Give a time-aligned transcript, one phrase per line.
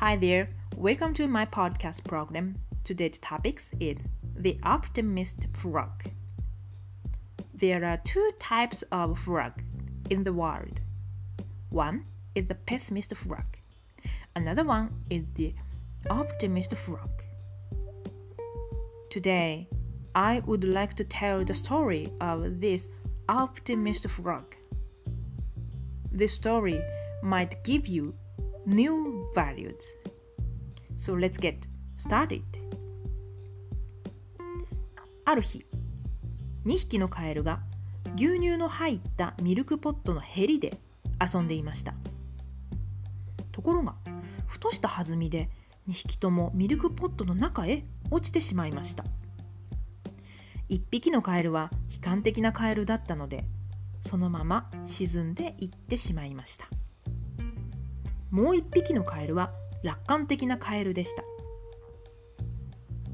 [0.00, 2.54] Hi there, welcome to my podcast program.
[2.84, 3.96] Today's topic is
[4.36, 6.04] The Optimist Frog.
[7.52, 9.60] There are two types of frog
[10.08, 10.80] in the world.
[11.70, 12.04] One
[12.36, 13.56] is the pessimist frog.
[14.36, 15.52] Another one is the
[16.08, 17.10] optimist frog.
[19.10, 19.68] Today,
[20.14, 22.86] I would like to tell the story of this
[23.28, 24.54] optimist frog.
[26.12, 26.80] This story
[27.20, 28.14] might give you
[28.68, 29.82] new values.
[31.08, 31.56] So let's get
[31.96, 32.42] started.
[35.24, 35.64] ある日、
[36.66, 37.60] 2匹のカエルが
[38.16, 40.78] 牛乳の入ったミルクポットのヘリで
[41.18, 41.94] 遊んでいました。
[43.52, 43.94] ところが
[44.46, 45.48] ふとした弾みで
[45.88, 49.02] 2匹ともミルクポットの中へ落ちてしまいました。
[50.68, 53.46] 1匹のカエルは悲観的なカエルだったので
[54.06, 56.68] そのまま沈んでいってしまいました。
[58.30, 61.22] もう1匹のカエルは楽観的なカエルでした。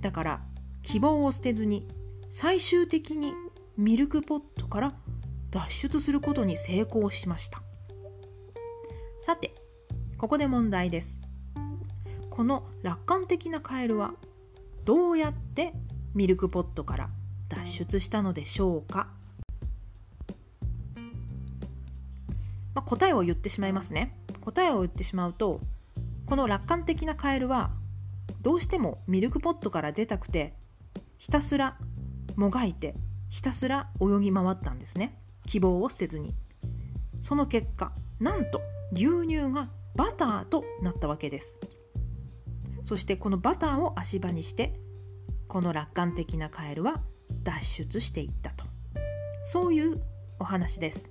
[0.00, 0.42] だから
[0.82, 1.86] 希望を捨てずに
[2.30, 3.32] 最終的に
[3.76, 4.94] ミルクポットから
[5.50, 7.62] 脱出することに成功しました。
[9.24, 9.54] さて
[10.18, 11.16] ここで問題です。
[12.30, 14.14] この楽観的なカエルは
[14.84, 15.74] どうやって
[16.14, 17.10] ミルクポットから
[17.48, 19.08] 脱出したのでしょうか、
[22.74, 24.16] まあ、答えを言ってしまいますね。
[24.40, 25.60] 答えを言ってしまうと
[26.32, 27.72] この楽観的なカエルは
[28.40, 30.54] どうしてもミルクポットから出たくて
[31.18, 31.76] ひたすら
[32.36, 32.94] もがいて
[33.28, 35.20] ひたすら泳ぎ回ったんですね。
[35.44, 36.34] 希望を捨てずに。
[37.20, 38.62] その結果なんと
[38.94, 41.54] 牛乳がバターとなったわけです。
[42.86, 44.80] そしてこのバターを足場にして
[45.48, 47.02] この楽観的なカエルは
[47.42, 48.64] 脱出していったと。
[49.44, 50.00] そういう
[50.38, 51.10] お話です。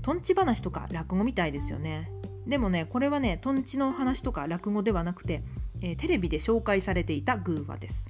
[0.00, 2.10] とんち話とか落語みたいですよね。
[2.50, 5.42] でもねこれはねとんちの話とか落語ではなくて、
[5.80, 8.04] えー、テレビで紹介されていた偶話です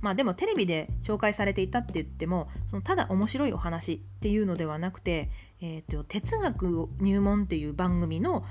[0.00, 5.30] まあでもテレビで紹介されていたって言ってもそのただ面白いお話っていうのではなくて、
[5.60, 8.44] えーと、哲学入門っていう番組の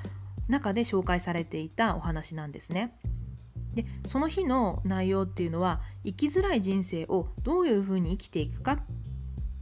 [0.48, 2.98] 中で紹介されていたお話なんですね。
[3.74, 8.80] でその日の内容っていうのは生きづらい人生をどういうふうに生きていくかっ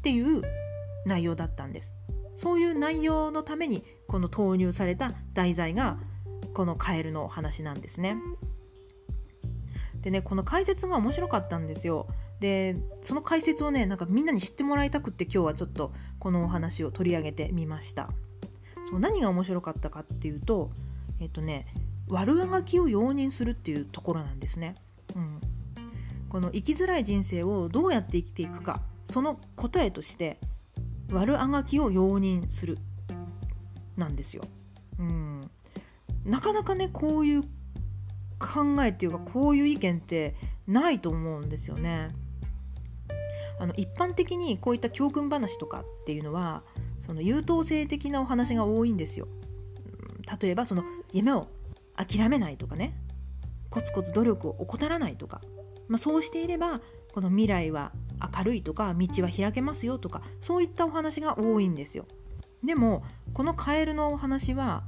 [0.04, 0.44] ていう
[1.06, 1.92] 内容だったんです。
[2.36, 5.98] そういう内容のためにこの投入された題材が
[6.54, 8.18] このカエルの話なんですね。
[10.02, 12.08] でねこの解説が面白かったんですよ。
[12.40, 18.10] でその解説をねなんかみんなに知ってもらいたくって今日はちょっとこのお話を取り上げてみました。
[18.90, 20.72] そう何が面白かったかっていうと
[21.20, 21.68] えっとね
[22.10, 24.74] 悪あがきを容認するっていうところなんですね、
[25.16, 25.40] うん、
[26.28, 28.82] この生きづらい人生をどうやって生きていくか
[29.12, 30.40] その答えとして
[31.12, 32.80] 悪あがきを容認する。
[34.00, 34.44] なんですよ、
[34.98, 35.50] うん、
[36.26, 37.44] なかなかねこういう
[38.40, 40.36] 考えっていうかこういう意見って
[40.68, 42.08] ないと思うんですよね。
[43.60, 46.64] あの一般的にこういった教訓話とかっていうのは
[47.06, 49.28] その優等生的なお話が多いんですよ。
[50.42, 51.48] 例えばその夢を
[51.98, 52.96] 諦めないとかね
[53.70, 55.42] コツコツ努力を怠らないとか、
[55.90, 56.82] まあ、そうしていれば
[57.14, 57.92] この未来は
[58.38, 62.06] 明るいとか道は開けますよとかそういったお話が多いんですよ。
[62.64, 63.04] でも
[63.34, 64.84] このカエルのお話は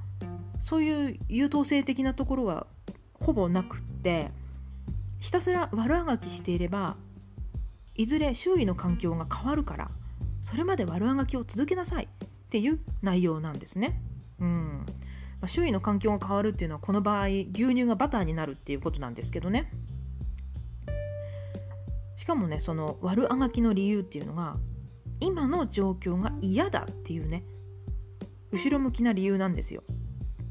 [0.60, 2.68] そういう優等生的なところは
[3.14, 4.32] ほぼなくって
[5.20, 6.96] ひたすら悪あがきしていれば
[7.96, 9.92] いずれ周囲の環境が変わるから
[10.42, 14.02] それまで悪あがきを続けなさいっていう内容なんですね。
[14.40, 14.86] うん
[15.40, 19.72] まあ、周囲の環境が変わるっていうのはこの場合牛乳がバターになるっていうことなんですけどね。
[22.18, 24.58] しかもねその悪あがきの理由っていうのが
[25.20, 27.44] 今の状況が嫌だっていうね
[28.52, 29.84] 後ろ向きな理由なんですよ。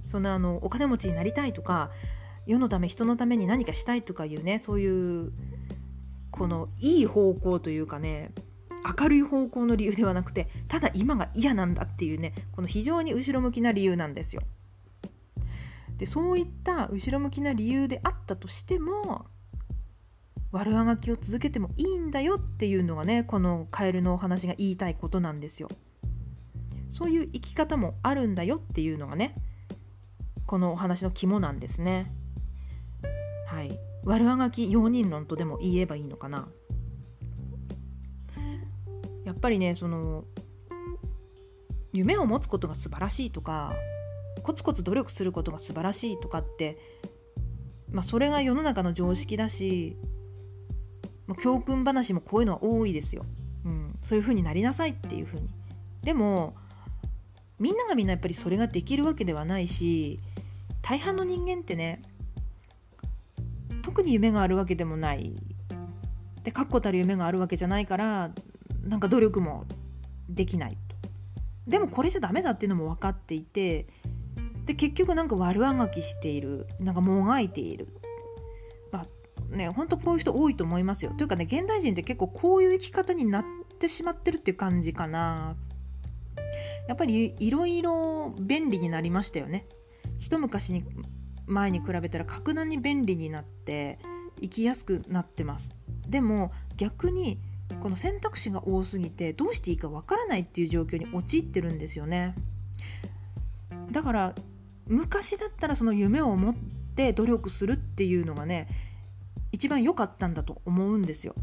[0.07, 1.91] そんなあのお金持ちになりたいとか
[2.47, 5.33] 世のため人のために何かしたいとかいうねそういう
[6.31, 8.33] このいい方向というかね
[8.99, 14.43] 明るい方向の理由ではなくてただ今が嫌なんだっていうねこの非常に後ろ向きな理由なんですよ。
[15.97, 19.27] でそういった後ろ向きな理由であったとしても
[20.51, 25.69] 悪あがきを続けてもいいんだよっていうのがねこのカエルのお話が言いたいことなんですよ。
[26.91, 29.35] そういう生き方もあるんだよっていうのがね
[30.47, 32.13] このお話の肝なんですね。
[33.47, 36.49] はい、悪あがき容認論とでも言えばいいのかな。
[39.25, 40.25] やっぱりねその
[41.93, 43.73] 夢を持つことが素晴らしいとか
[44.43, 46.79] コツコツ努力することが素晴らしいとかって、
[47.91, 49.97] まあ、それが世の中の常識だし、
[51.27, 53.25] まあ、教訓話もこういうのは多いですよ、
[53.65, 55.49] うん、そういう風になりなさいっていう風に。
[56.03, 56.55] でも
[57.61, 60.19] みんながみんなやっぱりそれができるわけではないし
[60.83, 62.01] 大半の人間ってね
[63.83, 65.37] 特に夢があるわけでもない。
[66.43, 68.31] で確固たる夢があるわけじゃないから
[68.83, 69.67] なんか努力も
[70.29, 70.71] できない。
[70.71, 73.87] とでもこれじゃダメだっていうのも分かっていて
[74.65, 76.67] で結局なんか悪あがきしている。
[76.81, 77.89] なんかもがいている。
[78.91, 79.07] ま
[79.53, 81.13] あね本当こういう人多いと思いますよ。
[81.17, 83.45] というかね現代人って結構こういう生き方になっ
[83.79, 85.57] てしまってるっていう感じかな。
[86.91, 89.65] やっぱりいろいろ便利になりましたよね。
[90.19, 90.85] 一昔に
[91.47, 94.01] 前に比べたら格段に便利になって
[94.41, 95.71] 生きやすくなってます。
[96.09, 97.39] でも逆に
[97.81, 102.35] この選択肢が多すぎてどうしていいかわからないっていう状況に陥ってるんですよね。
[103.93, 104.35] だから
[104.89, 106.55] 昔だったらその夢を持っ
[106.97, 108.67] て努力するっていうのがね
[109.53, 111.37] 一番良かったんだと思うんですよ。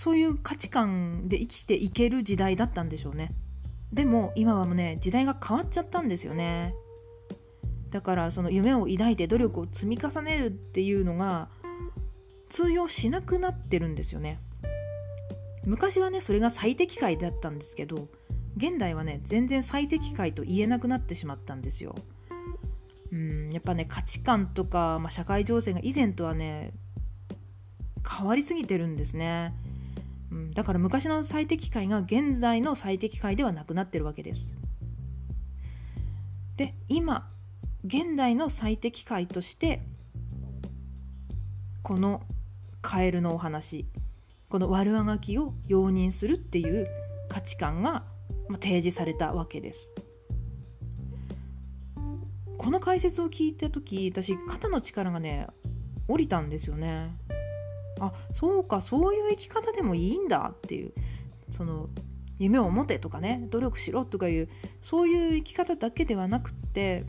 [0.00, 3.34] そういう価値観で生きていける時代だったんでしょうね。
[3.92, 6.74] でも今はもうね時代が変わっちゃったんですよね。
[7.90, 11.50] だからその夢を抱いて努力を積み重ねるっていうのが
[12.48, 14.40] 通用しなくなってるんですよね。
[15.66, 18.08] 昔はねそれが最適解だったんですけど
[18.56, 21.94] 現代はね全然最適解と言えなくなってしまったんですよ。
[23.12, 26.72] うんやっぱね価値観とか、まあ、社会情勢が以前とはね
[28.08, 29.52] 変わりすぎてるんですね、
[30.30, 34.54] うん、だから昔の最適解が現在の最適解ではなくなってるわけです。
[36.56, 37.28] で今
[37.84, 39.82] 現代の最適解として
[41.82, 42.22] この
[42.82, 43.86] カエルのお話
[44.50, 46.86] この悪あがきを容認するっていう
[47.28, 48.04] 価値観が
[48.54, 49.90] 提示されたわけです。
[52.58, 55.46] この解説を聞いた時私肩の力がね
[56.08, 57.16] 降りたんですよね。
[58.00, 60.92] あそうかそういう生き方でもいいんだっていう
[61.50, 61.88] その
[62.38, 64.48] 夢を持てとかね努力しろとかいう
[64.80, 67.04] そういう生き方だけではなくって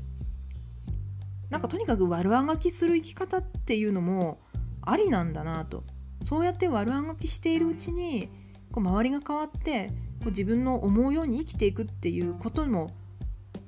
[1.50, 4.40] なんかとにかく悪あがきする生き方っていうのも
[4.82, 5.84] ありなんだなと
[6.24, 8.30] そうやって悪あがきしているうちに
[8.72, 9.88] こう周りが変わって
[10.20, 12.92] こう自分の思うように生きていくっていうことも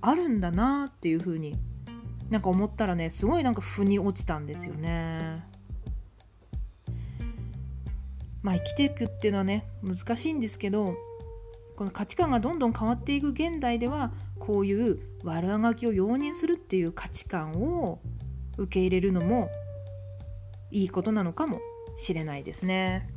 [0.02, 1.56] あるんだなっていうふうに
[2.30, 5.44] なんか思ったらねすごいなんか腑に落ちたんですよね。
[8.44, 10.96] まあ生きていくっていうのはね難しいんですけど
[11.76, 18.00] この価値観がどんどん変わっていく現代ではこういう悪あがきを容認するっていう価値観を
[18.58, 19.50] 受け入れるのも
[20.70, 21.62] いいことなのかも
[21.98, 23.10] しれないですね。